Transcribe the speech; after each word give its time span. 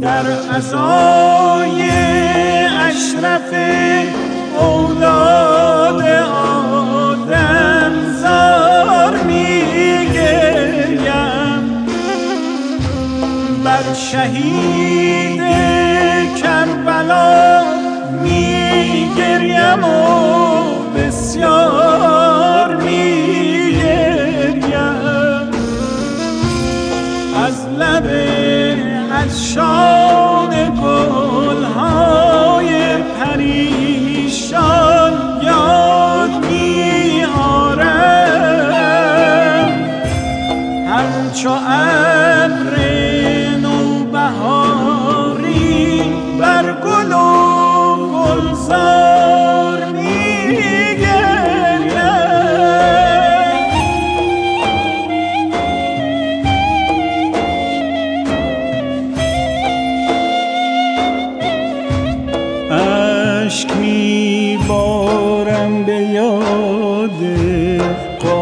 در 0.00 0.26
ازای 0.56 1.90
اشرف 2.88 3.54
اولاد 4.58 6.02
آدم 6.82 7.92
زار 8.22 9.16
میگریم. 9.26 9.50
بر 13.64 13.94
شهید 13.94 15.42
کربلا 16.42 17.64
میگریم 18.22 19.84
و 19.84 20.89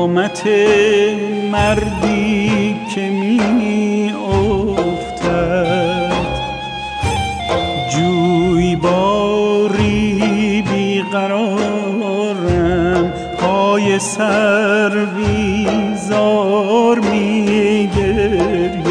قامت 0.00 0.42
مردی 1.52 2.76
که 2.94 3.00
می 3.00 4.14
افتد 4.32 6.12
جوی 7.90 8.76
باری 8.76 10.62
بیقرارم 10.72 11.52
پای 13.38 13.98
سر 13.98 15.06
بیزار 15.16 16.98
میگریم. 16.98 18.84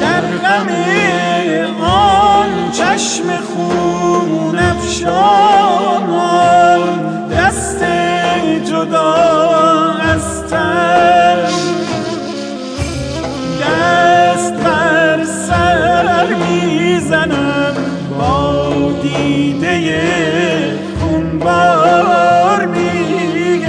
در 0.00 0.20
غم 0.20 0.68
آن 1.82 2.70
چشم 2.72 3.36
خون 3.36 4.58
افشان 4.58 5.57
سر 16.28 16.34
می‌زنم 16.34 17.74
با 18.18 18.92
دیده 19.02 20.78
خونبار 21.00 22.66
میگریم 22.66 23.68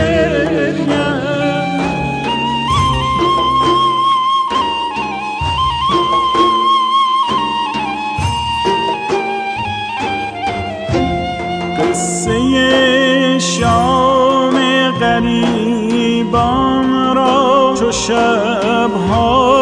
قصه 11.80 13.40
شام 13.40 14.56
غریبان 15.00 16.90
را 17.16 17.74
چو 17.80 17.92
شبها 17.92 19.59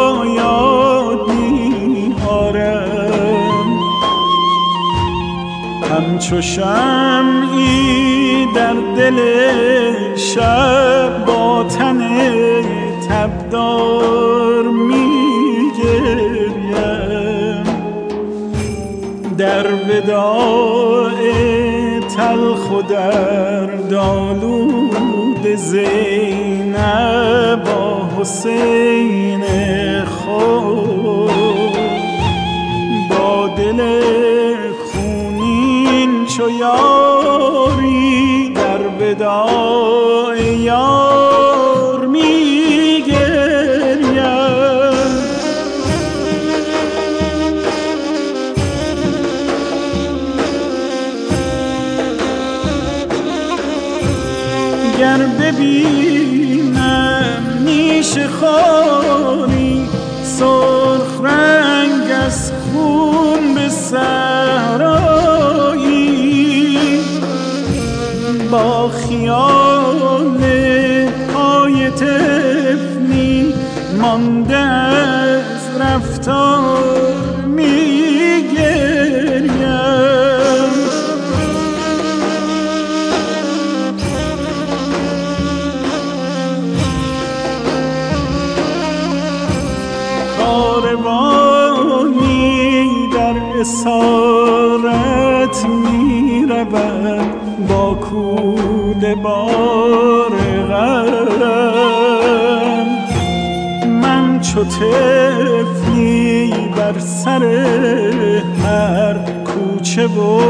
همچو 5.90 6.40
شمعی 6.40 7.98
در 8.54 8.74
دل 8.96 9.18
شب 10.16 11.24
با 11.26 11.64
تن 11.64 12.00
تبدار 13.08 14.62
میگریم. 14.62 15.08
در 19.38 19.66
وداع 19.66 21.10
تلخ 22.16 22.70
و 22.72 22.82
در 22.82 23.66
دالود 23.66 25.54
زینب 25.56 26.78
با 27.64 28.08
حسین 28.20 29.44
خود 30.04 31.37
چو 36.38 36.50
یاری 36.50 38.08
در 38.54 38.80
وداع 39.00 40.42
یار 40.42 42.06
میگریم. 42.06 43.18
گر 54.98 55.18
ببینم 55.40 56.62
نیش 57.64 58.18
خاری 58.18 59.88
سرخ 60.22 60.77
با 68.50 68.88
خیال 68.88 70.38
پای 71.34 71.90
تفنی 71.90 73.54
مانده 74.00 74.56
از 74.56 75.80
رفتار 75.80 77.14
میگریم. 77.46 78.38
کاروانی 91.58 92.08
در 93.14 93.36
اسارت 93.60 94.86
می 95.64 96.46
رود 96.48 97.17
با 97.58 97.94
کود 97.94 99.22
بار 99.22 100.30
غم 100.68 101.28
من 103.88 104.40
چو 104.40 104.64
طفلی 104.64 106.52
بر 106.76 106.98
سر 106.98 107.44
هر 108.64 109.16
کوچه 109.44 110.06
و 110.06 110.40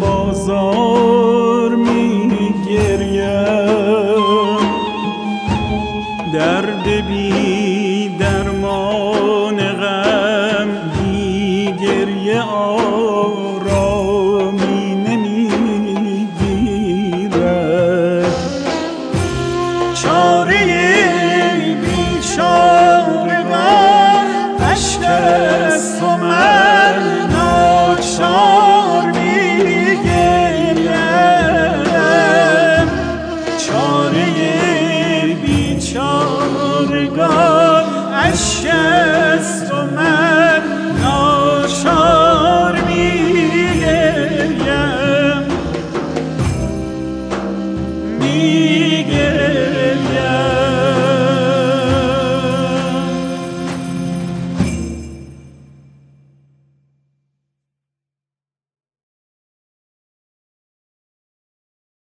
بازار 0.00 1.74
می 1.74 2.54
گریم 2.68 4.12
درد 6.32 7.06
بی 7.08 7.41
ستاره 20.22 20.81